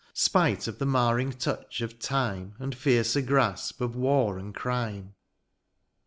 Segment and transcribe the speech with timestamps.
[0.13, 2.55] Spite of the marring touch of time.
[2.57, 5.13] And fiercer gra^ of war and crime.